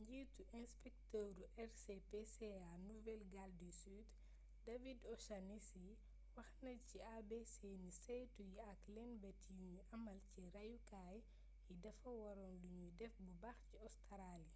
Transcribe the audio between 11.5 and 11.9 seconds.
yi